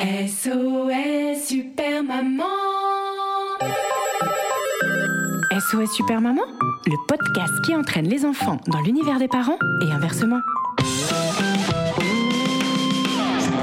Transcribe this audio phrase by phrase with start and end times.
[0.00, 2.46] SOS Super Maman
[5.52, 6.40] SOS Super Maman,
[6.86, 10.40] le podcast qui entraîne les enfants dans l'univers des parents et inversement.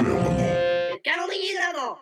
[0.04, 1.98] Le calendrier de l'avant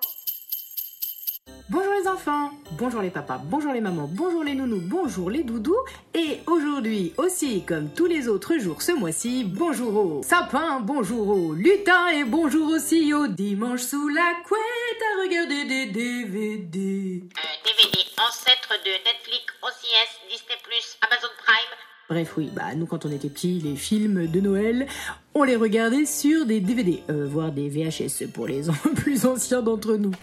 [1.68, 5.76] Bonjour les enfants, bonjour les papas, bonjour les mamans, bonjour les nounous, bonjour les doudous.
[6.14, 11.54] Et aujourd'hui aussi, comme tous les autres jours ce mois-ci, bonjour au sapin, bonjour au
[11.54, 17.24] lutin et bonjour aussi au dimanche sous la couette à regarder des DVD.
[17.66, 20.58] DVD ancêtre de Netflix, OCS, Disney+,
[21.02, 21.78] Amazon Prime.
[22.08, 24.86] Bref, oui, bah nous quand on était petits, les films de Noël,
[25.34, 29.96] on les regardait sur des DVD, euh, voire des VHS pour les plus anciens d'entre
[29.96, 30.14] nous.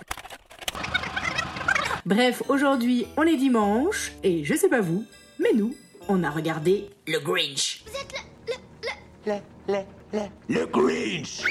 [2.04, 5.04] Bref, aujourd'hui, on est dimanche, et je sais pas vous,
[5.38, 5.74] mais nous,
[6.08, 7.84] on a regardé le Grinch.
[10.48, 11.42] le Grinch.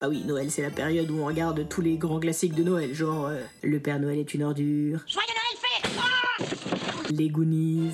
[0.00, 2.94] Ah oui, Noël, c'est la période où on regarde tous les grands classiques de Noël,
[2.94, 7.90] genre euh, Le Père Noël est une ordure, Joyeux Noël fait Les Goonies,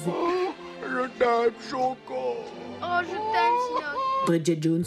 [0.83, 2.37] Je t'aime, Choco.
[2.83, 3.87] Oh, je t'aime.
[4.27, 4.85] Bridget Jones.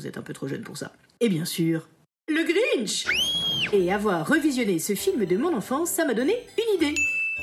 [0.00, 0.92] Vous êtes un peu trop jeune pour ça.
[1.20, 1.88] Et bien sûr,
[2.28, 3.04] le Grinch
[3.72, 6.94] Et avoir revisionné ce film de mon enfance, ça m'a donné une idée.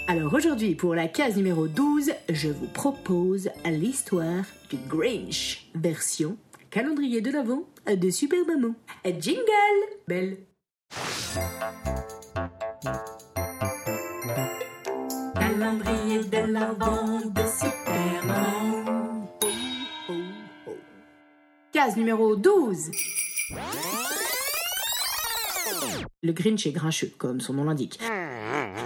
[0.07, 6.37] Alors aujourd'hui, pour la case numéro 12, je vous propose l'histoire du Grinch, version
[6.71, 8.73] calendrier de l'Avent de Super Maman.
[9.19, 9.43] Jingle
[10.07, 10.37] Belle
[15.35, 18.96] Calendrier de l'Avent de Super Maman.
[21.77, 22.89] Case numéro 12.
[26.23, 27.99] Le Grinch est grincheux, comme son nom l'indique.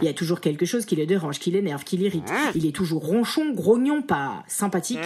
[0.01, 2.29] Il y a toujours quelque chose qui le dérange, qui l'énerve, qui l'irrite.
[2.53, 4.99] Il est toujours ronchon, grognon, pas sympathique.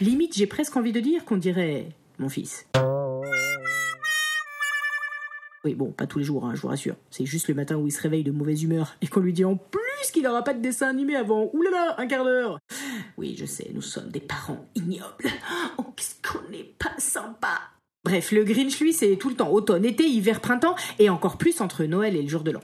[0.00, 1.88] Limite, j'ai presque envie de dire qu'on dirait
[2.20, 2.64] mon fils.
[5.64, 6.94] Oui, bon, pas tous les jours, hein, je vous rassure.
[7.10, 9.44] C'est juste le matin où il se réveille de mauvaise humeur et qu'on lui dit
[9.44, 9.80] en plus
[10.12, 12.60] qu'il n'aura pas de dessin animé avant, oulala, un quart d'heure.
[13.16, 15.30] Oui, je sais, nous sommes des parents ignobles.
[15.78, 17.60] Oh, qu'est-ce qu'on n'est pas sympa.
[18.04, 21.60] Bref, le Grinch, lui, c'est tout le temps automne, été, hiver, printemps et encore plus
[21.60, 22.60] entre Noël et le jour de l'an.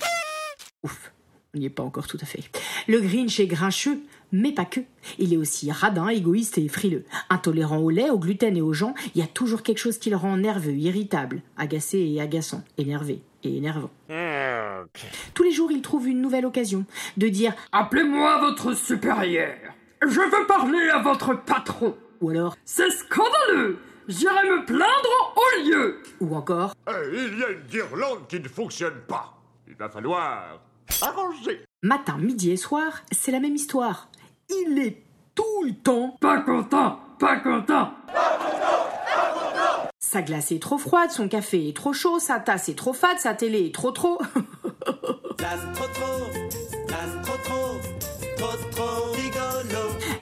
[0.82, 1.12] Ouf,
[1.54, 2.44] on n'y est pas encore tout à fait.
[2.86, 4.00] Le Grinch est grincheux,
[4.32, 4.80] mais pas que.
[5.18, 7.04] Il est aussi radin, égoïste et frileux.
[7.30, 10.10] Intolérant au lait, au gluten et aux gens, il y a toujours quelque chose qui
[10.10, 13.90] le rend nerveux, irritable, agacé et agaçant, énervé et énervant.
[15.34, 16.84] Tous les jours, il trouve une nouvelle occasion
[17.16, 19.56] de dire Appelez-moi votre supérieur.
[20.02, 21.96] Je veux parler à votre patron.
[22.20, 22.56] ou alors?
[22.64, 23.78] C'est scandaleux.
[24.08, 26.02] J'irai me plaindre au lieu.
[26.20, 26.74] ou encore?
[26.88, 29.34] Eh, il y a une guirlande qui ne fonctionne pas.
[29.68, 30.58] Il va falloir
[31.02, 31.64] arranger.
[31.82, 34.08] matin, midi et soir, c'est la même histoire.
[34.48, 35.02] Il est
[35.34, 37.92] tout le temps Pas content, pas content.
[40.00, 43.18] Sa glace est trop froide, son café est trop chaud, sa tasse est trop fade,
[43.20, 44.18] sa télé est trop trop.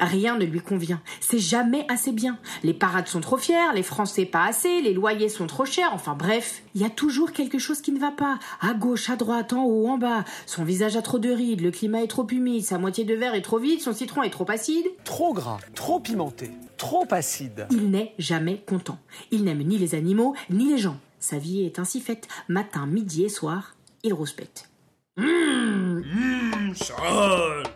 [0.01, 1.01] Rien ne lui convient.
[1.21, 2.39] C'est jamais assez bien.
[2.63, 5.93] Les parades sont trop fières, les Français pas assez, les loyers sont trop chers.
[5.93, 8.39] Enfin bref, il y a toujours quelque chose qui ne va pas.
[8.61, 10.25] À gauche, à droite, en haut, en bas.
[10.47, 13.35] Son visage a trop de rides, le climat est trop humide, sa moitié de verre
[13.35, 14.87] est trop vide, son citron est trop acide.
[15.05, 17.67] Trop gras, trop pimenté, trop acide.
[17.71, 18.99] Il n'est jamais content.
[19.31, 20.99] Il n'aime ni les animaux, ni les gens.
[21.21, 22.29] Sa vie est ainsi faite.
[22.49, 23.75] Matin, midi et soir,
[24.05, 24.69] il rouspète.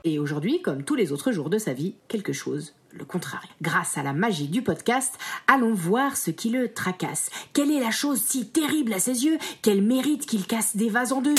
[0.04, 3.42] Et aujourd'hui, comme tous les autres jours de sa vie, quelque chose le contraire.
[3.62, 5.14] Grâce à la magie du podcast,
[5.46, 7.30] allons voir ce qui le tracasse.
[7.52, 9.38] Quelle est la chose si terrible à ses yeux?
[9.62, 11.34] Qu'elle mérite qu'il casse des vases en deux?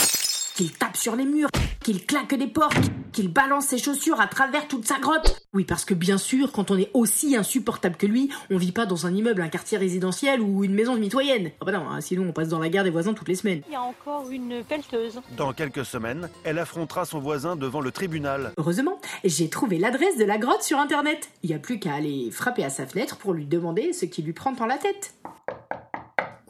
[0.55, 1.49] Qu'il tape sur les murs,
[1.81, 5.41] qu'il claque des portes, qu'il balance ses chaussures à travers toute sa grotte.
[5.53, 8.85] Oui, parce que bien sûr, quand on est aussi insupportable que lui, on vit pas
[8.85, 11.51] dans un immeuble, un quartier résidentiel ou une maison mitoyenne.
[11.61, 13.61] Ah bah non, hein, sinon on passe dans la guerre des voisins toutes les semaines.
[13.67, 15.21] Il y a encore une pelleteuse.
[15.37, 18.51] Dans quelques semaines, elle affrontera son voisin devant le tribunal.
[18.57, 21.29] Heureusement, j'ai trouvé l'adresse de la grotte sur internet.
[21.43, 24.21] Il y a plus qu'à aller frapper à sa fenêtre pour lui demander ce qui
[24.21, 25.13] lui prend tant la tête.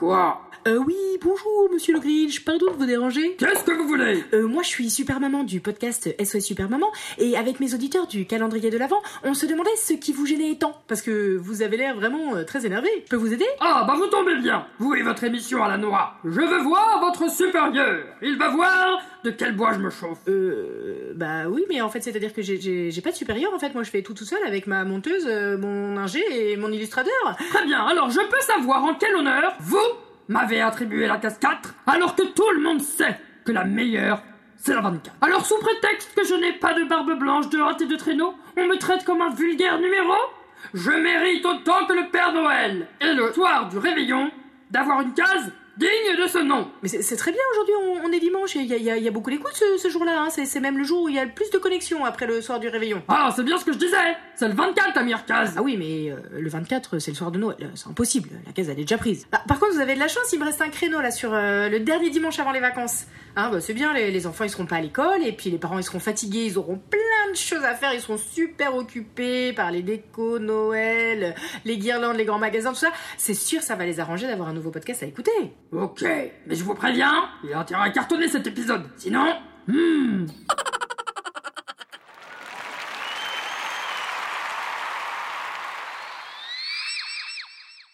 [0.03, 2.43] Quoi Euh, oui, bonjour, monsieur le Grinch.
[2.43, 3.35] Pardon de vous déranger.
[3.37, 4.21] Qu'est-ce que vous voulez?
[4.33, 6.87] Euh, moi, je suis super maman du podcast SOS Super Maman.
[7.19, 10.55] Et avec mes auditeurs du calendrier de l'Avent, on se demandait ce qui vous gênait
[10.59, 10.81] tant.
[10.89, 12.89] Parce que vous avez l'air vraiment euh, très énervé.
[13.05, 13.45] Je peux vous aider?
[13.61, 16.15] Ah, bah vous tombez bien Vous et votre émission à la noix.
[16.25, 18.03] Je veux voir votre supérieur.
[18.21, 20.19] Il va voir de quel bois je me chauffe.
[20.27, 23.53] Euh, bah oui, mais en fait, c'est-à-dire que j'ai- j'ai j'ai pas de supérieur.
[23.53, 26.21] En fait, moi, je fais tout tout seul avec ma monteuse, euh, mon ingé
[26.51, 27.13] et mon illustrateur.
[27.53, 29.77] Très bien, alors je peux savoir en quel honneur vous
[30.27, 34.21] m'avez attribué la case 4 alors que tout le monde sait que la meilleure
[34.57, 35.17] c'est la 24.
[35.21, 38.33] Alors sous prétexte que je n'ai pas de barbe blanche, de hâte et de traîneau,
[38.55, 40.13] on me traite comme un vulgaire numéro?
[40.73, 44.31] Je mérite autant que le Père Noël et le soir du réveillon
[44.71, 46.69] d'avoir une case digne de ce nom.
[46.83, 49.09] Mais c'est très bien aujourd'hui, on, on est dimanche et il y a, y y
[49.09, 50.21] beaucoup d'écoute ce, ce jour-là.
[50.21, 50.29] hein.
[50.29, 52.59] C'est même le jour où il y a le plus de connexions après le soir
[52.59, 53.01] du réveillon.
[53.07, 53.97] Ah, c'est bien ce que je disais
[54.35, 57.31] C'est le 24 ta meilleure case Ah oui, mais euh, le 24, c'est le soir
[57.31, 57.57] de Noël.
[57.61, 59.25] Euh, C'est impossible, la case elle est déjà prise.
[59.31, 61.33] Ah, par contre, vous avez de la chance, il me reste un créneau là sur
[61.33, 63.05] euh, le dernier dimanche avant les vacances.
[63.35, 65.57] Hein, bah, c'est bien, les, les enfants ils seront pas à l'école et puis les
[65.57, 66.99] parents ils seront fatigués, ils auront plein
[67.33, 71.35] de choses à faire, ils seront super occupés par les décos, Noël,
[71.65, 72.91] les guirlandes, les grands magasins, tout ça.
[73.17, 75.31] C'est sûr, ça va les arranger d'avoir un nouveau podcast à écouter.
[75.71, 78.83] Ok, mais je vous préviens, il a intérêt à cartonner cet épisode.
[78.97, 79.25] Sinon,
[79.67, 80.25] hmm,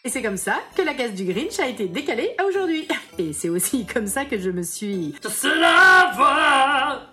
[0.06, 2.88] Et c'est comme ça que la case du Grinch a été décalée à aujourd'hui.
[3.18, 7.09] Et c'est aussi comme ça que je me suis c'est la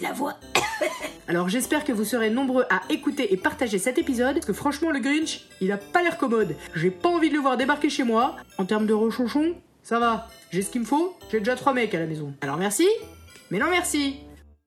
[0.00, 0.38] la voix.
[1.28, 4.90] Alors j'espère que vous serez nombreux à écouter et partager cet épisode, parce que franchement
[4.90, 6.56] le Grinch, il a pas l'air commode.
[6.74, 8.36] J'ai pas envie de le voir débarquer chez moi.
[8.58, 10.28] En termes de rechonchon, ça va.
[10.50, 12.32] J'ai ce qu'il me faut, j'ai déjà trois mecs à la maison.
[12.40, 12.86] Alors merci,
[13.50, 14.16] mais non merci.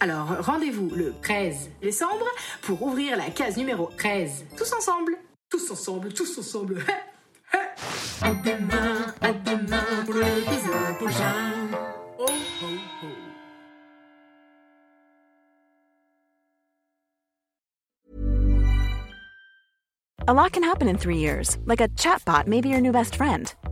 [0.00, 2.24] Alors, rendez-vous le 13 décembre
[2.62, 4.44] pour ouvrir la case numéro 13.
[4.56, 5.16] Tous ensemble.
[5.50, 6.84] Tous ensemble, tous ensemble.
[8.20, 11.52] À demain, à demain pour l'épisode prochain
[12.18, 12.66] Oh, oh,
[13.04, 13.06] oh
[20.26, 23.16] A lot can happen in three years, like a chatbot may be your new best
[23.16, 23.54] friend.